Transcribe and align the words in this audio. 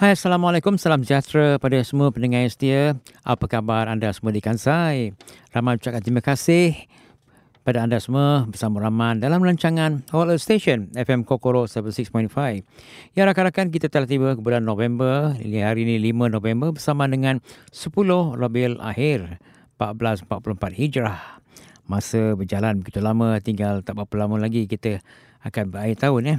Hai, 0.00 0.16
Assalamualaikum. 0.16 0.80
Salam 0.80 1.04
sejahtera 1.04 1.60
pada 1.60 1.76
semua 1.84 2.08
pendengar 2.08 2.40
yang 2.40 2.48
setia. 2.48 2.96
Apa 3.20 3.44
khabar 3.44 3.84
anda 3.84 4.08
semua 4.16 4.32
di 4.32 4.40
Kansai? 4.40 5.12
Ramai 5.52 5.76
ucapkan 5.76 6.00
terima 6.00 6.24
kasih 6.24 6.72
pada 7.68 7.84
anda 7.84 8.00
semua 8.00 8.48
bersama 8.48 8.80
Rahman 8.80 9.20
dalam 9.20 9.44
rancangan 9.44 10.00
All 10.16 10.32
Station 10.40 10.88
FM 10.96 11.28
Kokoro 11.28 11.68
76.5. 11.68 12.32
Ya 13.12 13.28
rakan-rakan 13.28 13.68
kita 13.68 13.92
telah 13.92 14.08
tiba 14.08 14.32
ke 14.32 14.40
bulan 14.40 14.64
November. 14.64 15.36
Hari 15.36 15.80
ini 15.84 16.00
5 16.00 16.32
November 16.32 16.72
bersama 16.72 17.04
dengan 17.04 17.44
10 17.68 17.92
Rabiul 18.40 18.80
Akhir 18.80 19.36
1444 19.76 20.80
Hijrah. 20.80 21.44
Masa 21.84 22.32
berjalan 22.40 22.80
begitu 22.80 23.04
lama 23.04 23.36
tinggal 23.44 23.84
tak 23.84 24.00
berapa 24.00 24.16
lama 24.16 24.40
lagi 24.40 24.64
kita 24.64 25.04
akan 25.44 25.76
berakhir 25.76 26.08
tahun 26.08 26.22
ya. 26.24 26.36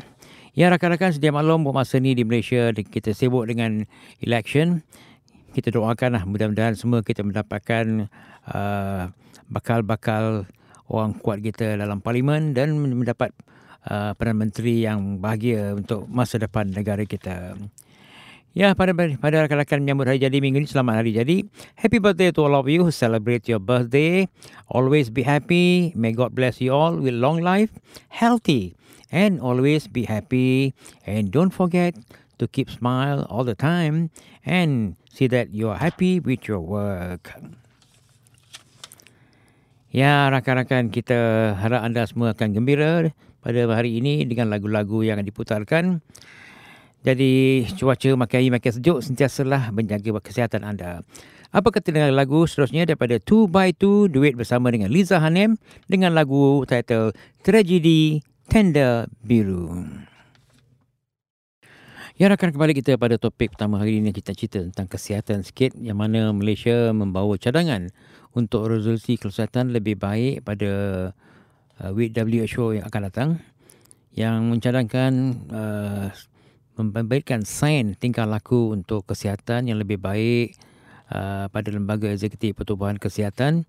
Ya 0.52 0.68
rakan-rakan 0.68 1.16
sedia 1.16 1.32
maklum 1.32 1.64
buat 1.64 1.80
masa 1.80 1.96
ni 2.04 2.12
di 2.12 2.28
Malaysia 2.28 2.76
kita 2.76 3.16
sibuk 3.16 3.48
dengan 3.48 3.88
election. 4.20 4.84
Kita 5.56 5.72
doakanlah 5.72 6.28
mudah-mudahan 6.28 6.76
semua 6.76 7.00
kita 7.08 7.24
mendapatkan 7.24 8.12
uh, 8.52 9.16
bakal-bakal 9.48 10.44
orang 10.92 11.16
kuat 11.24 11.40
kita 11.40 11.80
dalam 11.80 12.04
parlimen 12.04 12.52
dan 12.52 12.76
mendapat 12.76 13.32
uh, 13.88 14.12
Perdana 14.20 14.44
Menteri 14.44 14.84
yang 14.84 15.24
bahagia 15.24 15.72
untuk 15.72 16.04
masa 16.12 16.36
depan 16.36 16.68
negara 16.68 17.08
kita. 17.08 17.56
Ya, 18.52 18.76
pada 18.76 18.92
pada 18.92 19.48
rakan-rakan 19.48 19.88
menyambut 19.88 20.12
hari 20.12 20.20
jadi 20.20 20.44
minggu 20.44 20.60
ini, 20.60 20.68
selamat 20.68 21.00
hari 21.00 21.16
jadi. 21.16 21.48
Happy 21.80 22.04
birthday 22.04 22.36
to 22.36 22.44
all 22.44 22.60
of 22.60 22.68
you 22.68 22.84
who 22.84 22.92
celebrate 22.92 23.48
your 23.48 23.64
birthday. 23.64 24.28
Always 24.68 25.08
be 25.08 25.24
happy. 25.24 25.96
May 25.96 26.12
God 26.12 26.36
bless 26.36 26.60
you 26.60 26.76
all 26.76 27.00
with 27.00 27.16
long 27.16 27.40
life, 27.40 27.72
healthy, 28.12 28.76
and 29.12 29.38
always 29.44 29.86
be 29.86 30.08
happy. 30.08 30.74
And 31.06 31.30
don't 31.30 31.52
forget 31.52 31.94
to 32.40 32.48
keep 32.48 32.72
smile 32.72 33.28
all 33.30 33.44
the 33.44 33.54
time 33.54 34.10
and 34.48 34.98
see 35.12 35.28
that 35.30 35.54
you're 35.54 35.78
happy 35.78 36.18
with 36.18 36.48
your 36.48 36.64
work. 36.64 37.36
Ya, 39.92 40.32
rakan-rakan 40.32 40.88
kita 40.90 41.52
harap 41.60 41.84
anda 41.84 42.08
semua 42.08 42.32
akan 42.32 42.56
gembira 42.56 43.12
pada 43.44 43.68
hari 43.68 44.00
ini 44.00 44.24
dengan 44.24 44.48
lagu-lagu 44.48 45.04
yang 45.04 45.20
diputarkan. 45.20 46.00
Jadi 47.02 47.66
cuaca 47.76 48.10
makin 48.14 48.54
makin 48.54 48.72
sejuk 48.72 49.04
sentiasalah 49.04 49.74
menjaga 49.74 50.22
kesihatan 50.22 50.64
anda. 50.64 51.04
Apa 51.52 51.68
kata 51.68 51.92
dengan 51.92 52.16
lagu 52.16 52.48
seterusnya 52.48 52.88
daripada 52.88 53.20
2 53.20 53.52
by 53.52 53.76
2 53.76 54.08
duet 54.08 54.40
bersama 54.40 54.72
dengan 54.72 54.88
Liza 54.88 55.20
Hanem 55.20 55.60
dengan 55.92 56.16
lagu 56.16 56.64
title 56.64 57.12
Tragedy 57.44 58.24
Tender 58.52 59.08
Biru. 59.24 59.72
Ya 62.20 62.28
rakan 62.28 62.52
kembali 62.52 62.76
kita 62.84 63.00
pada 63.00 63.16
topik 63.16 63.56
pertama 63.56 63.80
hari 63.80 64.04
ini. 64.04 64.12
Kita 64.12 64.36
cerita 64.36 64.60
tentang 64.60 64.92
kesihatan 64.92 65.48
sikit 65.48 65.72
yang 65.80 65.96
mana 65.96 66.36
Malaysia 66.36 66.92
membawa 66.92 67.40
cadangan 67.40 67.88
untuk 68.36 68.68
resolusi 68.68 69.16
kesihatan 69.16 69.72
lebih 69.72 69.96
baik 69.96 70.44
pada 70.44 70.72
uh, 71.80 71.92
WHO 71.96 72.76
yang 72.76 72.92
akan 72.92 73.02
datang. 73.08 73.30
Yang 74.20 74.36
mencadangkan 74.44 75.12
uh, 75.48 76.08
membaikkan 76.76 77.48
sains 77.48 77.96
tingkah 78.04 78.28
laku 78.28 78.76
untuk 78.76 79.08
kesihatan 79.08 79.72
yang 79.72 79.80
lebih 79.80 79.96
baik 79.96 80.60
uh, 81.08 81.48
pada 81.48 81.72
lembaga 81.72 82.12
eksekutif 82.12 82.60
pertubuhan 82.60 83.00
kesihatan. 83.00 83.64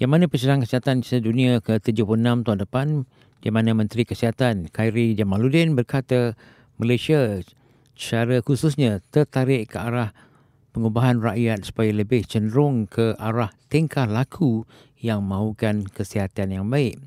Yang 0.00 0.08
mana 0.08 0.24
persidangan 0.24 0.64
kesihatan 0.64 1.04
sedunia 1.04 1.60
ke-76 1.60 2.48
tahun 2.48 2.60
depan 2.64 3.04
di 3.40 3.48
mana 3.48 3.72
Menteri 3.72 4.04
Kesihatan 4.04 4.68
Khairi 4.68 5.16
Jamaluddin 5.16 5.72
berkata 5.72 6.36
Malaysia 6.76 7.40
secara 7.96 8.40
khususnya 8.40 9.04
tertarik 9.12 9.72
ke 9.72 9.78
arah 9.80 10.12
pengubahan 10.72 11.20
rakyat 11.20 11.66
supaya 11.68 11.92
lebih 11.92 12.24
cenderung 12.24 12.88
ke 12.88 13.16
arah 13.20 13.52
tingkah 13.68 14.08
laku 14.08 14.64
yang 15.00 15.24
mahukan 15.24 15.88
kesihatan 15.88 16.54
yang 16.54 16.66
baik. 16.68 17.00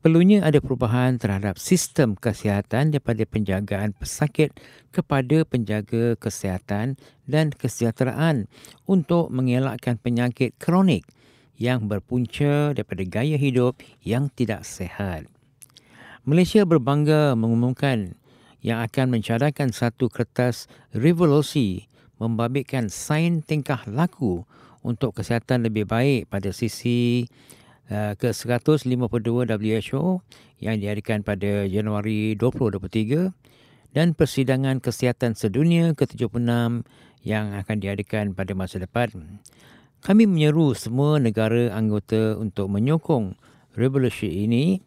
Perlunya 0.00 0.40
ada 0.40 0.64
perubahan 0.64 1.20
terhadap 1.20 1.60
sistem 1.60 2.16
kesihatan 2.16 2.88
daripada 2.88 3.20
penjagaan 3.28 3.92
pesakit 3.92 4.48
kepada 4.96 5.44
penjaga 5.44 6.16
kesihatan 6.16 6.96
dan 7.28 7.52
kesejahteraan 7.52 8.48
untuk 8.88 9.28
mengelakkan 9.28 10.00
penyakit 10.00 10.56
kronik 10.56 11.04
yang 11.60 11.84
berpunca 11.84 12.72
daripada 12.72 13.04
gaya 13.04 13.36
hidup 13.36 13.76
yang 14.00 14.32
tidak 14.32 14.64
sehat. 14.64 15.28
Malaysia 16.30 16.62
berbangga 16.62 17.34
mengumumkan 17.34 18.14
yang 18.62 18.78
akan 18.86 19.18
mencadangkan 19.18 19.74
satu 19.74 20.06
kertas 20.06 20.70
revolusi 20.94 21.90
membabitkan 22.22 22.86
sains 22.86 23.42
tingkah 23.50 23.82
laku 23.90 24.46
untuk 24.86 25.18
kesihatan 25.18 25.66
lebih 25.66 25.90
baik 25.90 26.30
pada 26.30 26.54
sisi 26.54 27.26
Uh, 27.90 28.14
ke-152 28.22 29.50
WHO 29.50 30.22
yang 30.62 30.78
diadakan 30.78 31.26
pada 31.26 31.66
Januari 31.66 32.38
2023 32.38 33.34
dan 33.90 34.14
persidangan 34.14 34.78
kesihatan 34.78 35.34
sedunia 35.34 35.90
ke-76 35.98 36.86
yang 37.26 37.50
akan 37.50 37.76
diadakan 37.82 38.38
pada 38.38 38.54
masa 38.54 38.78
depan. 38.78 39.42
Kami 40.06 40.22
menyeru 40.22 40.70
semua 40.78 41.18
negara 41.18 41.74
anggota 41.74 42.38
untuk 42.38 42.70
menyokong 42.70 43.34
revolusi 43.74 44.46
ini 44.46 44.78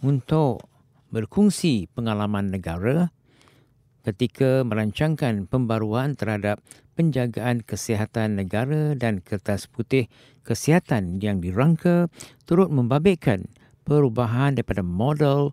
untuk 0.00 0.69
berkongsi 1.10 1.90
pengalaman 1.92 2.54
negara 2.54 3.10
ketika 4.00 4.64
merancangkan 4.64 5.44
pembaruan 5.44 6.16
terhadap 6.16 6.64
penjagaan 6.96 7.60
kesihatan 7.60 8.40
negara 8.40 8.96
dan 8.96 9.20
kertas 9.20 9.68
putih 9.68 10.08
kesihatan 10.40 11.20
yang 11.20 11.44
dirangka 11.44 12.08
turut 12.48 12.72
membabitkan 12.72 13.44
perubahan 13.84 14.56
daripada 14.56 14.80
model 14.80 15.52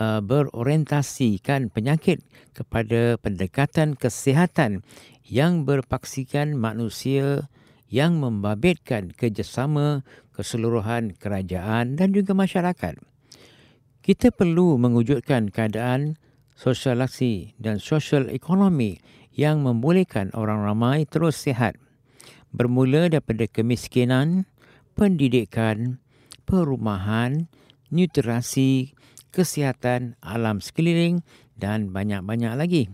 uh, 0.00 0.20
berorientasikan 0.24 1.68
penyakit 1.68 2.24
kepada 2.56 3.20
pendekatan 3.20 3.92
kesihatan 3.96 4.80
yang 5.26 5.68
berpaksikan 5.68 6.56
manusia 6.56 7.50
yang 7.86 8.18
membabitkan 8.18 9.14
kerjasama 9.14 10.02
keseluruhan 10.34 11.14
kerajaan 11.16 11.96
dan 11.96 12.12
juga 12.12 12.34
masyarakat. 12.34 12.98
Kita 14.06 14.30
perlu 14.30 14.78
mewujudkan 14.78 15.50
keadaan 15.50 16.14
sosialisasi 16.54 17.58
dan 17.58 17.82
sosial 17.82 18.30
ekonomi 18.30 19.02
yang 19.34 19.66
membolehkan 19.66 20.30
orang 20.30 20.62
ramai 20.62 21.10
terus 21.10 21.34
sihat 21.42 21.74
bermula 22.54 23.10
daripada 23.10 23.50
kemiskinan, 23.50 24.46
pendidikan, 24.94 25.98
perumahan, 26.46 27.50
nutrisi, 27.90 28.94
kesihatan 29.34 30.14
alam 30.22 30.62
sekeliling 30.62 31.26
dan 31.58 31.90
banyak-banyak 31.90 32.54
lagi. 32.54 32.86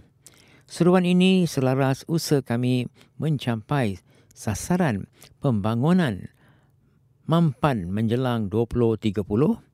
Seruan 0.65 1.05
ini 1.05 1.45
selaras 1.45 2.09
usaha 2.09 2.41
kami 2.41 2.89
mencapai 3.21 4.01
sasaran 4.33 5.13
pembangunan 5.45 6.33
mampan 7.29 7.93
menjelang 7.93 8.49
2030. 8.49 9.72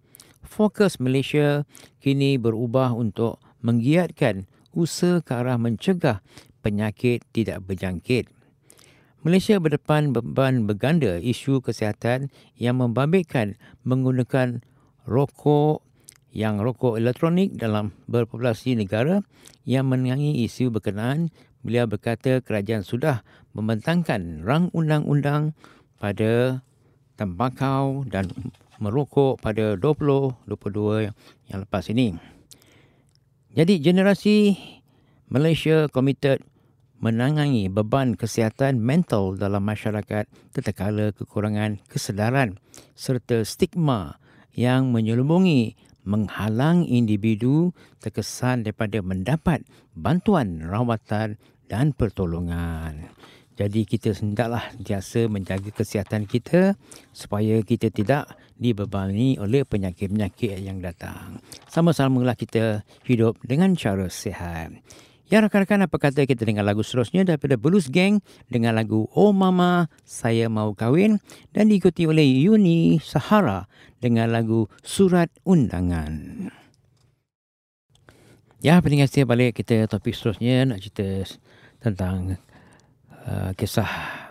Fokus 0.49 0.97
Malaysia 0.97 1.69
kini 2.01 2.41
berubah 2.41 2.97
untuk 2.97 3.37
menggiatkan 3.61 4.49
usaha 4.73 5.21
ke 5.21 5.37
arah 5.37 5.61
mencegah 5.61 6.25
penyakit 6.65 7.21
tidak 7.37 7.69
berjangkit. 7.69 8.33
Malaysia 9.21 9.61
berdepan 9.61 10.17
beban 10.17 10.65
berganda 10.65 11.21
isu 11.21 11.61
kesihatan 11.61 12.33
yang 12.57 12.81
membabitkan 12.81 13.61
menggunakan 13.85 14.65
rokok 15.05 15.85
yang 16.33 16.63
rokok 16.63 16.97
elektronik 16.97 17.57
dalam 17.59 17.91
berpopulasi 18.07 18.79
negara 18.79 19.27
yang 19.67 19.91
menangi 19.91 20.47
isu 20.47 20.73
berkenaan. 20.73 21.35
Beliau 21.67 21.91
berkata 21.91 22.39
kerajaan 22.39 22.87
sudah 22.87 23.27
membentangkan 23.53 24.47
rang 24.47 24.71
undang-undang 24.71 25.59
pada 25.99 26.63
tembakau 27.19 28.07
dan 28.07 28.31
merokok 28.79 29.39
pada 29.43 29.75
2022 29.75 31.11
yang 31.51 31.59
lepas 31.63 31.87
ini. 31.91 32.15
Jadi 33.55 33.83
generasi 33.83 34.55
Malaysia 35.29 35.91
komited 35.91 36.41
menangani 36.99 37.71
beban 37.71 38.19
kesihatan 38.19 38.83
mental 38.83 39.39
dalam 39.39 39.63
masyarakat 39.63 40.27
ketika 40.55 40.91
kekurangan 41.15 41.79
kesedaran 41.87 42.59
serta 42.99 43.47
stigma 43.47 44.19
yang 44.55 44.91
menyelubungi 44.91 45.79
menghalang 46.03 46.89
individu 46.89 47.71
terkesan 48.03 48.67
daripada 48.67 48.99
mendapat 49.05 49.63
bantuan 49.95 50.65
rawatan 50.65 51.37
dan 51.69 51.93
pertolongan. 51.93 53.13
Jadi 53.59 53.85
kita 53.85 54.15
hendaklah 54.15 54.71
biasa 54.79 55.27
menjaga 55.27 55.75
kesihatan 55.75 56.25
kita 56.31 56.79
supaya 57.11 57.59
kita 57.61 57.91
tidak 57.91 58.31
dibebani 58.59 59.39
oleh 59.39 59.63
penyakit-penyakit 59.65 60.59
yang 60.61 60.83
datang. 60.83 61.39
Sama-samalah 61.71 62.35
kita 62.35 62.83
hidup 63.07 63.39
dengan 63.47 63.79
cara 63.79 64.11
sihat. 64.11 64.75
Ya 65.29 65.45
rakan-rakan 65.45 65.85
apa 65.85 65.97
kata 66.01 66.25
kita 66.25 66.49
dengar 66.49 66.65
lagu 66.65 66.81
seterusnya 66.81 67.21
daripada 67.21 67.61
Blues 67.61 67.93
Gang 67.93 68.25
dengan 68.49 68.73
lagu 68.73 69.13
Oh 69.13 69.29
Mama 69.37 69.93
Saya 70.01 70.49
Mau 70.49 70.73
Kawin 70.73 71.21
dan 71.53 71.69
diikuti 71.69 72.09
oleh 72.09 72.25
Yuni 72.25 72.97
Sahara 72.97 73.69
dengan 74.01 74.33
lagu 74.33 74.73
Surat 74.81 75.29
Undangan. 75.45 76.49
Ya, 78.65 78.81
pendengar 78.81 79.07
setia 79.07 79.29
balik 79.29 79.61
kita 79.61 79.85
topik 79.85 80.17
seterusnya 80.17 80.65
nak 80.65 80.81
cerita 80.81 81.29
tentang 81.85 82.41
uh, 83.29 83.53
kisah 83.53 84.28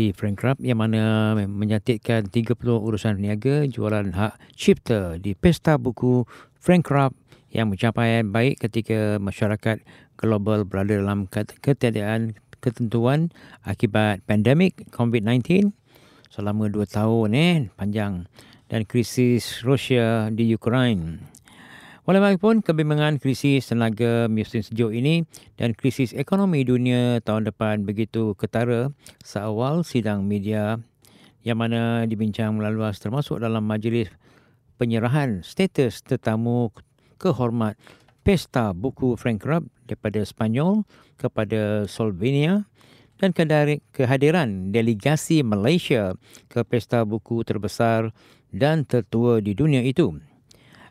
di 0.00 0.16
Frank 0.16 0.40
yang 0.64 0.80
mana 0.80 1.36
menyatitkan 1.44 2.32
30 2.32 2.56
urusan 2.56 3.20
niaga 3.20 3.68
jualan 3.68 4.16
hak 4.16 4.40
cipta 4.56 5.20
di 5.20 5.36
Pesta 5.36 5.76
Buku 5.76 6.24
Frank 6.56 6.88
yang 7.52 7.68
mencapai 7.68 8.24
baik 8.24 8.64
ketika 8.64 9.20
masyarakat 9.20 9.84
global 10.16 10.64
berada 10.64 10.96
dalam 10.96 11.28
ketiadaan 11.60 12.32
ketentuan 12.64 13.28
akibat 13.60 14.24
pandemik 14.24 14.88
COVID-19 14.88 15.68
selama 16.32 16.72
dua 16.72 16.88
tahun 16.88 17.36
eh 17.36 17.68
panjang 17.76 18.24
dan 18.72 18.88
krisis 18.88 19.60
Rusia 19.66 20.32
di 20.32 20.48
Ukraine. 20.56 21.28
Walaupun 22.10 22.58
kebimbangan 22.58 23.22
krisis 23.22 23.70
tenaga 23.70 24.26
musim 24.26 24.66
sejuk 24.66 24.90
ini 24.90 25.22
dan 25.54 25.78
krisis 25.78 26.10
ekonomi 26.10 26.66
dunia 26.66 27.22
tahun 27.22 27.46
depan 27.46 27.86
begitu 27.86 28.34
ketara 28.34 28.90
seawal 29.22 29.86
sidang 29.86 30.26
media 30.26 30.82
yang 31.46 31.62
mana 31.62 32.10
dibincang 32.10 32.58
melalui 32.58 32.90
termasuk 32.98 33.38
dalam 33.38 33.62
majlis 33.62 34.10
penyerahan 34.74 35.46
status 35.46 36.02
tetamu 36.02 36.74
kehormat 37.22 37.78
Pesta 38.26 38.74
Buku 38.74 39.14
Frank 39.14 39.46
Rubb 39.46 39.70
daripada 39.86 40.26
Spanyol 40.26 40.82
kepada 41.14 41.86
Slovenia 41.86 42.66
dan 43.22 43.30
kehadiran 43.94 44.74
delegasi 44.74 45.46
Malaysia 45.46 46.18
ke 46.50 46.66
Pesta 46.66 47.06
Buku 47.06 47.46
terbesar 47.46 48.10
dan 48.50 48.82
tertua 48.82 49.38
di 49.38 49.54
dunia 49.54 49.86
itu 49.86 50.18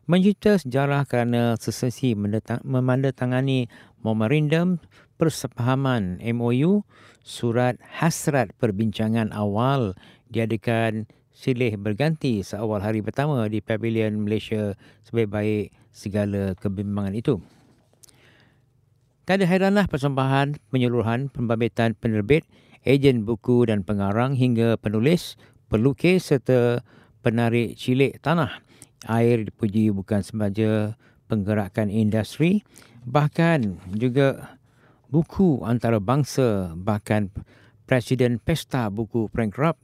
mencipta 0.09 0.57
sejarah 0.57 1.05
kerana 1.05 1.53
sesesi 1.53 2.17
memandatangani 2.65 3.69
memorandum 4.01 4.81
persepahaman 5.21 6.17
MOU 6.33 6.81
surat 7.21 7.77
hasrat 7.85 8.49
perbincangan 8.57 9.29
awal 9.29 9.93
diadakan 10.33 11.05
silih 11.29 11.77
berganti 11.77 12.41
seawal 12.41 12.81
hari 12.81 13.05
pertama 13.05 13.45
di 13.45 13.61
Pavilion 13.61 14.25
Malaysia 14.25 14.73
sebaik-baik 15.05 15.69
segala 15.93 16.57
kebimbangan 16.57 17.13
itu. 17.13 17.37
Tiada 19.29 19.45
heranlah 19.45 19.85
persembahan 19.85 20.57
penyeluruhan 20.73 21.29
pembabitan 21.29 21.93
penerbit, 21.93 22.49
ejen 22.81 23.29
buku 23.29 23.69
dan 23.69 23.85
pengarang 23.85 24.33
hingga 24.33 24.73
penulis, 24.81 25.37
pelukis 25.69 26.33
serta 26.33 26.81
penarik 27.21 27.77
cilik 27.77 28.17
tanah 28.25 28.68
air 29.07 29.47
dipuji 29.47 29.93
bukan 29.93 30.19
semasa 30.25 30.97
penggerakan 31.29 31.87
industri 31.87 32.65
bahkan 33.07 33.79
juga 33.95 34.57
buku 35.07 35.63
antarabangsa 35.63 36.73
bahkan 36.75 37.31
Presiden 37.89 38.37
Pesta 38.37 38.85
Buku 38.93 39.31
Frank 39.33 39.57
Rupp 39.57 39.77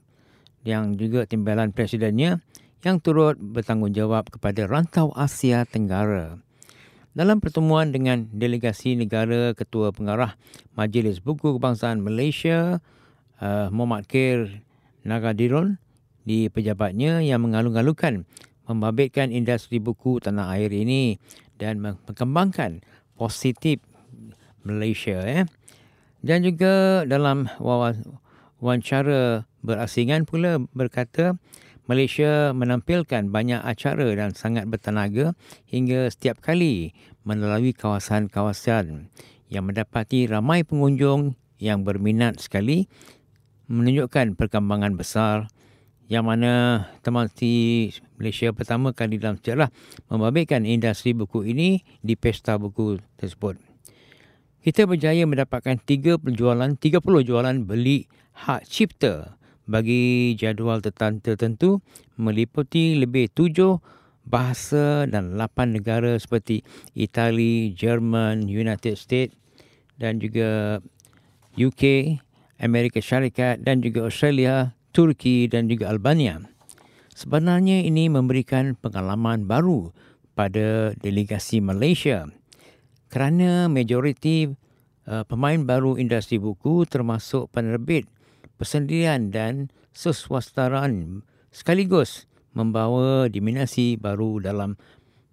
yang 0.62 0.94
juga 0.94 1.26
timbalan 1.26 1.74
presidennya 1.74 2.38
yang 2.86 3.02
turut 3.02 3.34
bertanggungjawab 3.34 4.30
kepada 4.30 4.70
rantau 4.70 5.10
Asia 5.18 5.66
Tenggara. 5.66 6.38
Dalam 7.16 7.42
pertemuan 7.42 7.90
dengan 7.90 8.30
delegasi 8.30 8.94
negara 8.94 9.56
Ketua 9.58 9.90
Pengarah 9.90 10.38
Majlis 10.78 11.18
Buku 11.18 11.56
Kebangsaan 11.58 11.98
Malaysia, 11.98 12.78
uh, 13.42 13.72
Muhammad 13.74 14.06
Khair 14.06 14.62
Nagadirun 15.02 15.82
di 16.22 16.46
pejabatnya 16.46 17.26
yang 17.26 17.42
mengalung-alungkan 17.42 18.22
membabitkan 18.66 19.30
industri 19.30 19.78
buku 19.78 20.18
tanah 20.18 20.58
air 20.58 20.70
ini 20.70 21.16
dan 21.56 21.80
mengembangkan 21.80 22.82
positif 23.16 23.80
Malaysia 24.66 25.22
eh. 25.22 25.46
Dan 26.26 26.42
juga 26.42 27.06
dalam 27.06 27.46
wawancara 27.62 29.46
berasingan 29.62 30.26
pula 30.26 30.58
berkata 30.74 31.38
Malaysia 31.86 32.50
menampilkan 32.50 33.30
banyak 33.30 33.62
acara 33.62 34.10
dan 34.18 34.34
sangat 34.34 34.66
bertenaga 34.66 35.38
hingga 35.70 36.10
setiap 36.10 36.42
kali 36.42 36.90
melalui 37.22 37.70
kawasan-kawasan 37.70 39.06
yang 39.46 39.64
mendapati 39.70 40.26
ramai 40.26 40.66
pengunjung 40.66 41.38
yang 41.62 41.86
berminat 41.86 42.42
sekali 42.42 42.90
menunjukkan 43.70 44.34
perkembangan 44.34 44.98
besar 44.98 45.46
yang 46.06 46.26
mana 46.26 46.86
temati 47.02 47.90
Malaysia 48.14 48.54
pertama 48.54 48.94
kali 48.94 49.18
dalam 49.18 49.38
sejarah 49.42 49.74
membabitkan 50.06 50.62
industri 50.62 51.10
buku 51.10 51.42
ini 51.42 51.82
di 52.02 52.14
pesta 52.14 52.54
buku 52.58 53.02
tersebut. 53.18 53.58
Kita 54.62 54.86
berjaya 54.86 55.22
mendapatkan 55.26 55.78
3 55.78 56.18
penjualan, 56.18 56.70
30 56.74 57.02
jualan 57.22 57.56
beli 57.62 58.06
hak 58.34 58.66
cipta 58.66 59.38
bagi 59.66 60.34
jadual 60.38 60.78
tertentu 60.82 61.82
meliputi 62.18 62.94
lebih 62.98 63.30
7 63.30 63.78
bahasa 64.26 65.06
dan 65.06 65.38
8 65.38 65.74
negara 65.74 66.18
seperti 66.18 66.66
Itali, 66.94 67.74
Jerman, 67.74 68.46
United 68.46 68.94
States 68.98 69.34
dan 69.98 70.18
juga 70.22 70.82
UK, 71.56 72.14
Amerika 72.62 73.00
Syarikat 73.00 73.62
dan 73.62 73.80
juga 73.80 74.06
Australia, 74.06 74.75
Turki 74.96 75.44
dan 75.44 75.68
juga 75.68 75.92
Albania. 75.92 76.40
Sebenarnya 77.12 77.84
ini 77.84 78.08
memberikan 78.08 78.72
pengalaman 78.80 79.44
baru 79.44 79.92
pada 80.32 80.96
delegasi 80.96 81.60
Malaysia 81.60 82.24
kerana 83.12 83.68
majoriti 83.68 84.48
uh, 85.04 85.24
pemain 85.28 85.60
baru 85.60 86.00
industri 86.00 86.40
buku 86.40 86.88
termasuk 86.88 87.52
penerbit, 87.52 88.08
persendirian 88.56 89.28
dan 89.28 89.68
seswastaraan 89.92 91.20
sekaligus 91.52 92.24
membawa 92.56 93.28
diminasi 93.28 94.00
baru 94.00 94.40
dalam 94.40 94.80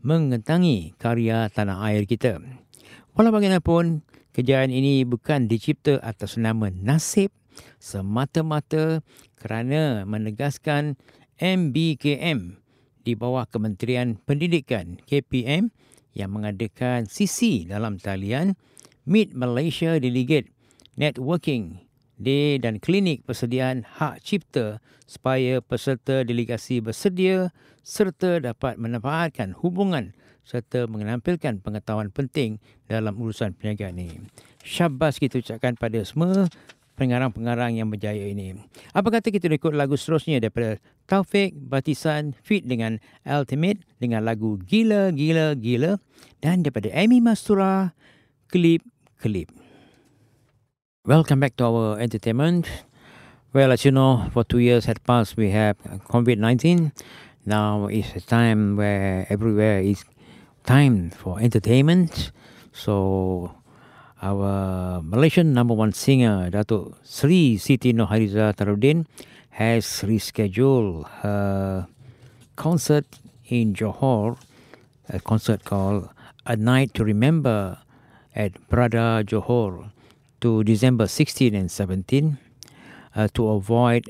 mengentangi 0.03 0.91
karya 0.99 1.47
tanah 1.47 1.87
air 1.87 2.03
kita. 2.03 2.43
Walau 3.15 3.31
bagaimanapun, 3.31 4.03
kejayaan 4.35 4.75
ini 4.75 5.07
bukan 5.07 5.47
dicipta 5.47 6.03
atas 6.03 6.35
nama 6.35 6.67
nasib 6.67 7.31
semata-mata 7.79 9.05
kerana 9.43 10.07
menegaskan 10.07 10.95
MBKM 11.35 12.63
di 13.03 13.13
bawah 13.19 13.43
Kementerian 13.43 14.15
Pendidikan 14.23 15.03
KPM 15.03 15.75
yang 16.15 16.31
mengadakan 16.31 17.11
sisi 17.11 17.67
dalam 17.67 17.99
talian 17.99 18.55
Meet 19.03 19.35
Malaysia 19.35 19.99
Delegate 19.99 20.47
Networking 20.95 21.83
Day 22.15 22.55
dan 22.55 22.79
klinik 22.79 23.27
persediaan 23.27 23.83
hak 23.83 24.23
cipta 24.23 24.79
supaya 25.03 25.59
peserta 25.59 26.23
delegasi 26.23 26.79
bersedia 26.79 27.51
serta 27.83 28.39
dapat 28.39 28.79
memanfaatkan 28.79 29.59
hubungan 29.59 30.15
serta 30.47 30.87
menampilkan 30.87 31.59
pengetahuan 31.59 32.15
penting 32.15 32.63
dalam 32.87 33.19
urusan 33.19 33.51
perniagaan 33.59 33.99
ini. 33.99 34.23
Syabas 34.63 35.19
kita 35.19 35.43
ucapkan 35.43 35.75
pada 35.75 35.99
semua 36.07 36.47
pengarang-pengarang 36.93 37.77
yang 37.77 37.89
berjaya 37.89 38.29
ini. 38.29 38.53
Apa 38.93 39.09
kata 39.19 39.33
kita 39.33 39.49
ikut 39.49 39.73
lagu 39.73 39.97
seterusnya 39.97 40.37
daripada 40.37 40.77
Taufik 41.09 41.57
Batisan 41.57 42.37
fit 42.37 42.63
dengan 42.63 43.01
Ultimate 43.25 43.81
dengan 43.97 44.23
lagu 44.23 44.61
Gila 44.61 45.11
Gila 45.11 45.57
Gila 45.57 45.97
dan 46.39 46.61
daripada 46.61 46.93
Amy 46.93 47.19
Mastura 47.19 47.97
Klip 48.49 48.85
Klip. 49.17 49.49
Welcome 51.03 51.43
back 51.43 51.59
to 51.59 51.67
our 51.67 51.99
entertainment. 51.99 52.69
Well, 53.51 53.75
as 53.75 53.83
you 53.85 53.91
know, 53.91 54.31
for 54.31 54.47
two 54.47 54.63
years 54.63 54.85
had 54.85 55.03
passed, 55.03 55.35
we 55.35 55.51
have 55.51 55.77
COVID-19. 56.09 56.89
Now 57.45 57.91
is 57.91 58.07
a 58.15 58.21
time 58.23 58.77
where 58.79 59.27
everywhere 59.29 59.83
is 59.83 60.05
time 60.63 61.11
for 61.11 61.43
entertainment. 61.43 62.31
So 62.71 63.51
our 64.23 65.01
Malaysian 65.03 65.53
number 65.53 65.73
one 65.73 65.91
singer, 65.91 66.49
Datuk 66.49 66.95
Sri 67.03 67.57
Siti 67.57 67.93
Nohariza 67.93 68.55
Tarudin, 68.55 69.05
has 69.49 69.83
rescheduled 70.07 71.09
her 71.19 71.87
concert 72.55 73.05
in 73.49 73.73
Johor, 73.73 74.37
a 75.09 75.19
concert 75.19 75.65
called 75.65 76.07
A 76.45 76.55
Night 76.55 76.93
to 76.93 77.03
Remember 77.03 77.79
at 78.33 78.53
Prada 78.69 79.23
Johor 79.27 79.91
to 80.39 80.63
December 80.63 81.07
16 81.07 81.53
and 81.53 81.69
17 81.69 82.37
uh, 83.15 83.27
to 83.33 83.49
avoid, 83.49 84.05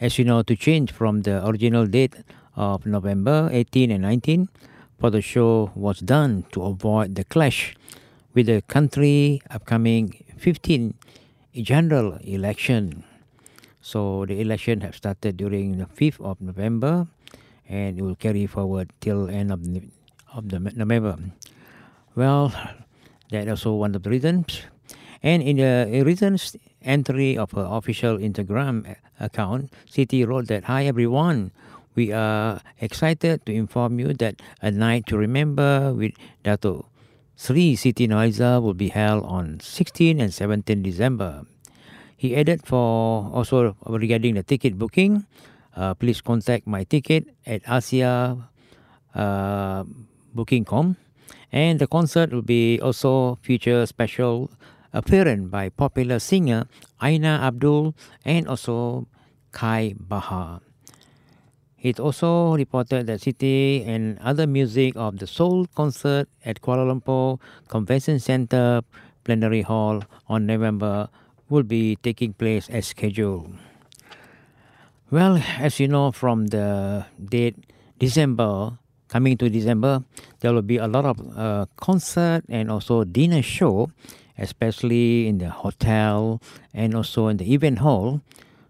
as 0.00 0.18
you 0.18 0.24
know, 0.24 0.42
to 0.42 0.56
change 0.56 0.90
from 0.90 1.22
the 1.22 1.46
original 1.46 1.86
date 1.86 2.16
of 2.56 2.84
November 2.84 3.48
18 3.52 3.92
and 3.92 4.02
19 4.02 4.48
for 4.98 5.10
the 5.10 5.22
show 5.22 5.70
was 5.76 6.00
done 6.00 6.44
to 6.50 6.64
avoid 6.64 7.14
the 7.14 7.24
clash 7.24 7.76
with 8.34 8.46
the 8.46 8.62
country 8.62 9.42
upcoming 9.50 10.24
15 10.38 10.94
general 11.60 12.18
election. 12.22 13.04
So 13.80 14.24
the 14.26 14.40
election 14.40 14.80
have 14.80 14.96
started 14.96 15.36
during 15.36 15.78
the 15.78 15.86
5th 15.86 16.20
of 16.20 16.40
November 16.40 17.08
and 17.68 17.98
it 17.98 18.02
will 18.02 18.16
carry 18.16 18.46
forward 18.46 18.90
till 19.00 19.28
end 19.28 19.52
of 19.52 19.60
of 20.32 20.48
the 20.48 20.58
November. 20.58 21.18
Well, 22.14 22.52
that 23.30 23.48
also 23.48 23.74
one 23.74 23.94
of 23.94 24.02
the 24.02 24.10
reasons. 24.10 24.62
And 25.22 25.42
in 25.42 25.56
the 25.58 26.02
recent 26.04 26.56
entry 26.82 27.38
of 27.38 27.52
her 27.52 27.66
official 27.68 28.18
Instagram 28.18 28.96
account, 29.20 29.72
Siti 29.86 30.26
wrote 30.26 30.48
that, 30.48 30.64
Hi 30.64 30.84
everyone, 30.86 31.52
we 31.94 32.12
are 32.12 32.60
excited 32.80 33.46
to 33.46 33.52
inform 33.52 34.00
you 34.00 34.14
that 34.14 34.40
a 34.60 34.70
night 34.70 35.06
to 35.06 35.16
remember 35.16 35.92
with 35.92 36.12
Dato 36.42 36.86
Sri 37.36 37.74
Siti 37.74 38.06
Noiza 38.08 38.62
will 38.62 38.74
be 38.74 38.88
held 38.88 39.24
on 39.24 39.58
16 39.60 40.20
and 40.20 40.32
17 40.32 40.82
December. 40.82 41.44
He 42.16 42.36
added 42.36 42.64
for 42.64 43.30
also 43.32 43.76
regarding 43.86 44.34
the 44.34 44.42
ticket 44.42 44.78
booking, 44.78 45.26
uh, 45.76 45.94
please 45.94 46.20
contact 46.20 46.66
my 46.66 46.84
ticket 46.84 47.26
at 47.46 47.62
Asia 47.68 48.48
uh, 49.14 49.84
Booking.com. 50.34 50.96
And 51.50 51.78
the 51.78 51.86
concert 51.86 52.32
will 52.32 52.42
be 52.42 52.80
also 52.80 53.38
feature 53.42 53.84
special 53.86 54.50
appearance 54.92 55.50
by 55.50 55.68
popular 55.68 56.18
singer 56.18 56.66
Aina 57.02 57.40
Abdul 57.42 57.94
and 58.24 58.48
also 58.48 59.08
Kai 59.52 59.94
Bahar. 59.98 60.60
It 61.82 61.98
also 61.98 62.54
reported 62.54 63.10
that 63.10 63.22
City 63.22 63.82
and 63.82 64.16
other 64.22 64.46
music 64.46 64.94
of 64.94 65.18
the 65.18 65.26
Soul 65.26 65.66
concert 65.74 66.28
at 66.46 66.62
Kuala 66.62 66.86
Lumpur 66.86 67.42
Convention 67.66 68.20
Centre 68.20 68.82
Plenary 69.24 69.62
Hall 69.62 70.06
on 70.28 70.46
November 70.46 71.10
will 71.50 71.64
be 71.64 71.96
taking 71.96 72.34
place 72.34 72.70
as 72.70 72.86
scheduled. 72.86 73.50
Well, 75.10 75.42
as 75.58 75.80
you 75.80 75.88
know 75.88 76.12
from 76.12 76.54
the 76.54 77.04
date 77.18 77.58
December, 77.98 78.78
coming 79.08 79.36
to 79.38 79.50
December, 79.50 80.04
there 80.38 80.54
will 80.54 80.62
be 80.62 80.78
a 80.78 80.86
lot 80.86 81.04
of 81.04 81.18
uh, 81.36 81.66
concert 81.74 82.44
and 82.48 82.70
also 82.70 83.02
dinner 83.02 83.42
show, 83.42 83.90
especially 84.38 85.26
in 85.26 85.38
the 85.38 85.50
hotel 85.50 86.40
and 86.72 86.94
also 86.94 87.26
in 87.26 87.38
the 87.38 87.52
event 87.52 87.80
hall. 87.80 88.22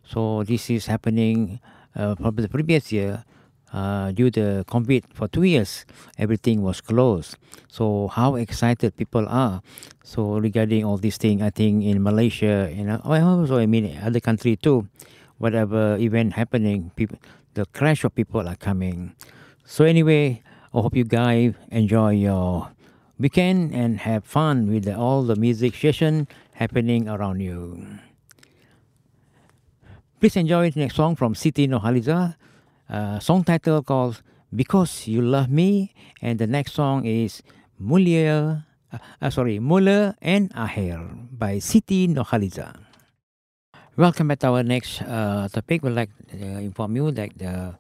So 0.09 0.45
this 0.45 0.71
is 0.71 0.87
happening 0.87 1.61
uh, 1.97 2.15
probably 2.15 2.43
the 2.43 2.49
previous 2.49 2.93
year, 2.93 3.25
uh, 3.73 4.13
due 4.13 4.31
to 4.31 4.65
COVID 4.69 5.05
for 5.15 5.29
two 5.29 5.45
years, 5.45 5.85
everything 6.19 6.63
was 6.63 6.81
closed. 6.81 7.37
So 7.69 8.09
how 8.09 8.37
excited 8.37 8.97
people 8.97 9.27
are. 9.29 9.63
So 10.05 10.39
regarding 10.39 10.85
all 10.85 10.99
these 10.99 11.17
things, 11.17 11.43
I 11.43 11.51
think 11.51 11.85
in 11.85 12.03
Malaysia 12.03 12.69
and 12.71 12.91
uh, 12.91 13.01
also 13.05 13.59
I 13.59 13.67
mean 13.67 13.99
other 14.03 14.21
country 14.21 14.57
too, 14.57 14.89
whatever 15.39 15.97
event 15.97 16.35
happening, 16.35 16.93
people, 16.97 17.19
the 17.55 17.67
crash 17.73 18.05
of 18.05 18.15
people 18.15 18.47
are 18.47 18.57
coming. 18.57 19.15
So 19.65 19.85
anyway, 19.85 20.43
I 20.75 20.81
hope 20.81 20.97
you 20.97 21.05
guys 21.05 21.55
enjoy 21.71 22.13
your 22.13 22.71
weekend 23.19 23.75
and 23.75 23.99
have 24.01 24.25
fun 24.25 24.69
with 24.69 24.89
all 24.89 25.23
the 25.23 25.37
music 25.37 25.75
session 25.75 26.29
happening 26.55 27.09
around 27.09 27.41
you. 27.41 27.87
Please 30.23 30.37
enjoy 30.37 30.71
the 30.71 30.79
next 30.79 30.95
song 30.95 31.17
from 31.17 31.35
Siti 31.35 31.67
Nohaliza. 31.67 32.37
Uh, 32.89 33.19
song 33.19 33.43
title 33.43 33.83
called 33.83 34.23
Because 34.55 35.09
You 35.09 35.21
Love 35.21 35.51
Me. 35.51 35.93
And 36.23 36.39
the 36.39 36.47
next 36.47 36.75
song 36.75 37.05
is 37.05 37.43
Mulia, 37.83 38.63
uh, 38.93 38.99
uh, 39.21 39.31
sorry, 39.31 39.59
Mula 39.59 40.15
and 40.23 40.53
Aher 40.55 41.11
by 41.33 41.57
Siti 41.57 42.07
Nohaliza. 42.07 42.79
Welcome 43.97 44.29
back 44.29 44.39
to 44.47 44.55
our 44.55 44.63
next 44.63 45.03
uh, 45.03 45.49
topic. 45.51 45.83
We'd 45.83 45.99
like 45.99 46.11
to 46.31 46.39
inform 46.39 46.95
you 46.95 47.11
that 47.11 47.43
uh, 47.43 47.73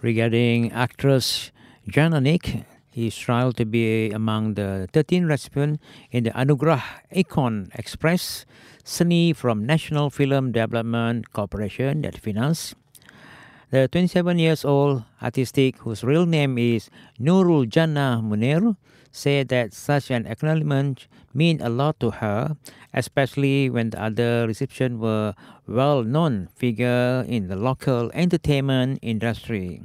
regarding 0.00 0.70
actress 0.70 1.50
Jana 1.88 2.20
Nick, 2.20 2.66
is 2.94 3.16
tried 3.16 3.56
to 3.56 3.64
be 3.64 4.10
among 4.10 4.54
the 4.54 4.88
13 4.92 5.26
recipients 5.26 5.82
in 6.10 6.24
the 6.24 6.30
Anugrah 6.30 6.82
Icon 7.14 7.70
Express 7.74 8.44
Seni 8.90 9.32
from 9.32 9.64
National 9.64 10.10
Film 10.10 10.50
Development 10.50 11.22
Corporation 11.32 12.02
that 12.02 12.18
finance. 12.18 12.74
The 13.70 13.86
27 13.86 14.40
years 14.40 14.64
old 14.64 15.04
artistic, 15.22 15.78
whose 15.78 16.02
real 16.02 16.26
name 16.26 16.58
is 16.58 16.90
Nurul 17.20 17.68
Jannah 17.68 18.20
Munir, 18.20 18.74
said 19.12 19.46
that 19.50 19.72
such 19.72 20.10
an 20.10 20.26
acknowledgement 20.26 21.06
meant 21.32 21.62
a 21.62 21.68
lot 21.68 22.00
to 22.00 22.10
her, 22.18 22.56
especially 22.92 23.70
when 23.70 23.90
the 23.90 24.02
other 24.02 24.48
recipients 24.48 24.98
were 24.98 25.34
well-known 25.68 26.48
figures 26.56 27.28
in 27.28 27.46
the 27.46 27.54
local 27.54 28.10
entertainment 28.12 28.98
industry. 29.02 29.80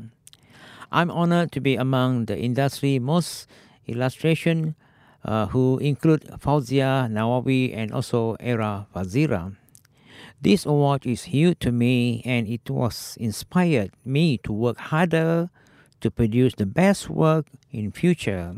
I'm 0.92 1.12
honored 1.12 1.52
to 1.52 1.62
be 1.62 1.76
among 1.76 2.26
the 2.26 2.40
industry 2.40 2.98
most 2.98 3.46
illustration 3.86 4.74
uh, 5.26 5.48
who 5.48 5.78
include 5.80 6.22
Fauzia 6.40 7.10
Nawawi 7.10 7.76
and 7.76 7.92
also 7.92 8.38
Era 8.40 8.88
Fazira. 8.96 9.56
This 10.42 10.66
award 10.66 11.06
is 11.06 11.24
huge 11.24 11.60
to 11.60 11.72
me 11.72 12.22
and 12.24 12.48
it 12.48 12.70
was 12.70 13.18
inspired 13.20 13.92
me 14.06 14.38
to 14.46 14.54
work 14.54 14.78
harder 14.78 15.50
to 16.02 16.12
produce 16.12 16.54
the 16.54 16.66
best 16.66 17.10
work 17.10 17.48
in 17.72 17.92
future. 17.92 18.56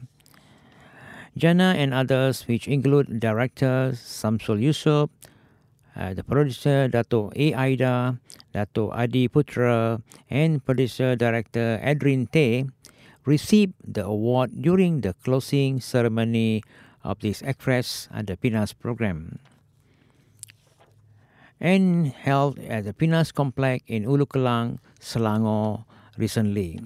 Jana 1.37 1.75
and 1.77 1.93
others, 1.93 2.47
which 2.47 2.67
include 2.67 3.19
director 3.19 3.93
Samsul 3.93 4.59
Yusuf, 4.59 5.09
uh, 5.95 6.13
the 6.13 6.23
producer 6.23 6.87
Dato 6.87 7.31
A. 7.35 7.53
Aida, 7.53 8.19
Dato 8.53 8.89
Adi 8.91 9.29
Putra, 9.29 10.01
and 10.29 10.65
producer 10.65 11.15
director 11.15 11.79
Adrin 11.83 12.29
Tay, 12.31 12.65
received 13.27 13.75
the 13.83 14.07
award 14.07 14.63
during 14.63 15.03
the 15.03 15.13
closing 15.21 15.83
ceremony 15.83 16.63
of 17.03 17.19
this 17.19 17.43
Express 17.43 18.07
and 18.09 18.25
the 18.25 18.39
Pinas 18.39 18.71
program. 18.71 19.39
And 21.59 22.07
held 22.07 22.57
at 22.59 22.85
the 22.85 22.93
Pinas 22.93 23.31
complex 23.35 23.83
in 23.87 24.05
Ulukalang, 24.05 24.79
Selangor 25.01 25.83
recently. 26.17 26.79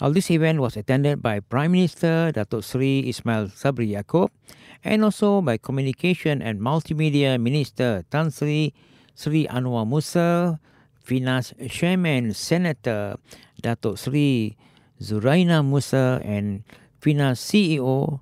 All 0.00 0.12
this 0.12 0.30
event 0.30 0.60
was 0.60 0.80
attended 0.80 1.20
by 1.20 1.40
Prime 1.40 1.72
Minister 1.72 2.32
Datuk 2.32 2.64
Sri 2.64 3.04
Ismail 3.04 3.52
Sabri 3.52 3.92
Yaakob 3.92 4.32
and 4.80 5.04
also 5.04 5.42
by 5.44 5.58
Communication 5.60 6.40
and 6.40 6.56
Multimedia 6.56 7.36
Minister 7.36 8.00
Tan 8.08 8.30
Sri 8.30 8.72
Sri 9.12 9.44
Anwar 9.48 9.84
Musa, 9.84 10.56
Finance 11.04 11.52
Chairman 11.68 12.32
Senator 12.32 13.20
Datuk 13.60 14.00
Sri 14.00 14.56
Zuraina 15.00 15.64
Musa 15.64 16.20
and 16.24 16.62
FINA 17.00 17.32
CEO 17.32 18.20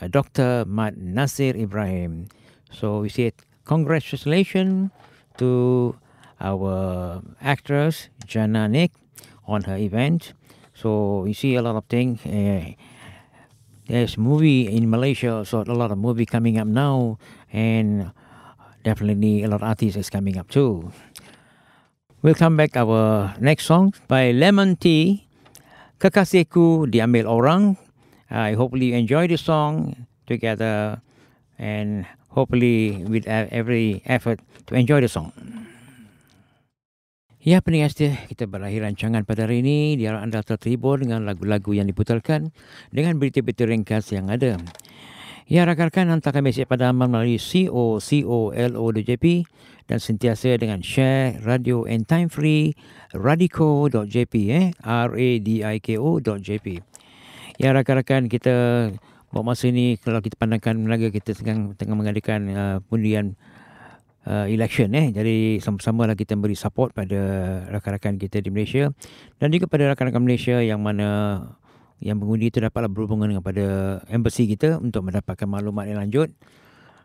uh, 0.00 0.06
Dr. 0.06 0.64
Mat 0.66 0.96
Nasir 0.96 1.56
Ibrahim. 1.56 2.28
So 2.70 3.00
we 3.00 3.08
say 3.08 3.32
congratulations 3.64 4.90
to 5.38 5.96
our 6.40 7.22
actress 7.42 8.08
Jana 8.26 8.68
Nick 8.68 8.92
on 9.46 9.64
her 9.64 9.76
event. 9.76 10.34
So 10.74 11.24
you 11.26 11.34
see 11.34 11.56
a 11.56 11.62
lot 11.62 11.74
of 11.74 11.84
things. 11.86 12.24
Uh, 12.24 12.78
there's 13.88 14.18
movie 14.18 14.68
in 14.68 14.90
Malaysia, 14.90 15.42
so 15.44 15.64
a 15.66 15.74
lot 15.74 15.90
of 15.90 15.98
movie 15.98 16.26
coming 16.26 16.58
up 16.58 16.68
now, 16.68 17.18
and 17.50 18.12
definitely 18.84 19.42
a 19.42 19.48
lot 19.48 19.62
of 19.62 19.68
artists 19.68 19.96
is 19.96 20.10
coming 20.10 20.36
up 20.36 20.50
too. 20.50 20.92
We'll 22.20 22.34
come 22.34 22.56
back 22.56 22.76
our 22.76 23.34
next 23.40 23.64
song 23.64 23.94
by 24.06 24.30
Lemon 24.32 24.76
Tea 24.76 25.27
Kekasihku 25.98 26.86
Diambil 26.86 27.26
Orang. 27.26 27.74
I 28.30 28.54
hopefully 28.54 28.94
you 28.94 28.96
enjoy 28.96 29.26
the 29.26 29.34
song 29.34 30.06
together 30.30 31.02
and 31.58 32.06
hopefully 32.30 33.02
with 33.02 33.26
every 33.26 33.98
effort 34.06 34.38
to 34.70 34.78
enjoy 34.78 35.02
the 35.02 35.10
song. 35.10 35.34
Ya 37.42 37.58
pendengar 37.58 37.90
setia, 37.90 38.14
kita 38.30 38.46
berakhir 38.46 38.86
rancangan 38.86 39.26
pada 39.26 39.50
hari 39.50 39.58
ini. 39.64 39.98
Diharap 39.98 40.22
anda 40.22 40.38
terhibur 40.46 41.02
dengan 41.02 41.26
lagu-lagu 41.26 41.74
yang 41.74 41.90
diputarkan 41.90 42.54
dengan 42.94 43.18
berita-berita 43.18 43.66
ringkas 43.66 44.14
yang 44.14 44.30
ada. 44.30 44.54
Ya 45.48 45.64
rakan-rakan 45.64 46.12
hantarkan 46.12 46.44
mesej 46.44 46.68
pada 46.68 46.92
amal 46.92 47.08
melalui 47.08 47.40
co.co.lo.jp 47.40 49.24
dan 49.88 49.96
sentiasa 49.96 50.60
dengan 50.60 50.84
share 50.84 51.40
radio 51.40 51.88
and 51.88 52.04
time 52.04 52.28
free 52.28 52.76
radiko.jp 53.16 54.34
eh? 54.52 54.76
R 54.84 55.10
a 55.16 55.28
d 55.40 55.64
i 55.64 55.76
k 55.80 55.96
o.jp 55.96 56.84
ya 57.56 57.72
rakan-rakan 57.72 58.28
kita 58.28 58.54
buat 59.32 59.40
masa 59.40 59.72
ini 59.72 59.96
kalau 59.96 60.20
kita 60.20 60.36
pandangkan 60.36 60.76
menaga 60.76 61.08
kita 61.08 61.32
sedang 61.32 61.72
tengah 61.80 61.96
mengadakan 61.96 62.40
uh, 62.52 62.76
pundian 62.84 63.32
uh, 64.28 64.44
election 64.52 64.92
eh? 64.92 65.08
Jadi 65.16 65.64
sama-sama 65.64 66.04
lah 66.04 66.12
kita 66.12 66.36
beri 66.36 66.60
support 66.60 66.92
pada 66.92 67.16
rakan-rakan 67.72 68.20
kita 68.20 68.44
di 68.44 68.52
Malaysia 68.52 68.92
dan 69.40 69.48
juga 69.48 69.64
pada 69.64 69.96
rakan-rakan 69.96 70.28
Malaysia 70.28 70.60
yang 70.60 70.84
mana 70.84 71.40
yang 71.98 72.22
mengundi 72.22 72.50
itu 72.50 72.62
dapatlah 72.62 72.90
berhubungan 72.90 73.34
dengan 73.34 73.44
pada 73.44 73.66
embassy 74.06 74.46
kita 74.46 74.78
untuk 74.78 75.10
mendapatkan 75.10 75.46
maklumat 75.50 75.90
yang 75.90 75.98
lanjut 75.98 76.30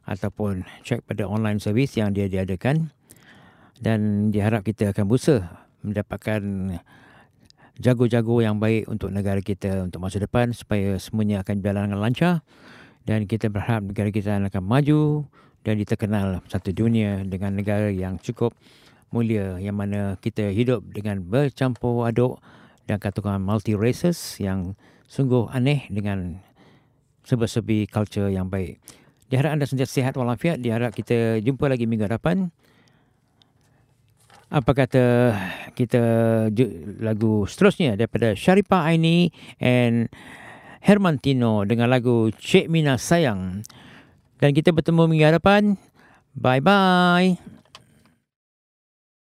ataupun 0.05 0.67
cek 0.85 1.07
pada 1.07 1.25
online 1.25 1.57
service 1.57 1.97
yang 1.97 2.13
dia 2.13 2.29
diadakan. 2.29 2.93
Dan 3.83 4.29
diharap 4.31 4.63
kita 4.63 4.95
akan 4.95 5.09
berusaha 5.09 5.43
mendapatkan 5.83 6.41
jago-jago 7.81 8.39
yang 8.39 8.61
baik 8.61 8.87
untuk 8.87 9.09
negara 9.09 9.41
kita 9.41 9.83
untuk 9.83 9.99
masa 9.99 10.21
depan 10.21 10.53
supaya 10.53 10.95
semuanya 11.01 11.41
akan 11.41 11.59
berjalan 11.59 11.89
dengan 11.89 11.99
lancar. 11.99 12.35
Dan 13.03 13.27
kita 13.27 13.51
berharap 13.51 13.91
negara 13.91 14.09
kita 14.13 14.39
akan 14.39 14.63
maju 14.63 15.27
dan 15.65 15.75
diterkenal 15.79 16.39
satu 16.47 16.71
dunia 16.71 17.23
dengan 17.27 17.55
negara 17.57 17.91
yang 17.91 18.15
cukup 18.21 18.55
mulia 19.13 19.61
yang 19.61 19.77
mana 19.77 20.17
kita 20.19 20.49
hidup 20.49 20.81
dengan 20.89 21.21
bercampur 21.21 22.09
aduk 22.09 22.41
dan 22.87 22.99
katakan 22.99 23.39
multi 23.39 23.73
races 23.73 24.39
yang 24.39 24.75
sungguh 25.07 25.47
aneh 25.51 25.87
dengan 25.87 26.41
serba-serbi 27.23 27.87
culture 27.87 28.27
yang 28.27 28.51
baik. 28.51 28.79
Diharap 29.31 29.55
anda 29.55 29.65
sentiasa 29.65 29.93
sihat 30.03 30.13
walafiat. 30.19 30.59
Diharap 30.59 30.93
kita 30.93 31.39
jumpa 31.41 31.71
lagi 31.71 31.87
minggu 31.87 32.05
depan. 32.05 32.51
Apa 34.53 34.71
kata 34.77 35.33
kita 35.73 36.01
lagu 37.01 37.49
seterusnya 37.49 37.97
daripada 37.97 38.37
Sharifah 38.37 38.93
Aini 38.93 39.33
and 39.57 40.13
Hermantino 40.83 41.65
dengan 41.65 41.89
lagu 41.89 42.29
Cik 42.29 42.69
Mina 42.69 43.01
Sayang. 43.01 43.65
Dan 44.37 44.51
kita 44.53 44.69
bertemu 44.75 45.09
minggu 45.09 45.39
depan. 45.39 45.79
Bye-bye. 46.37 47.52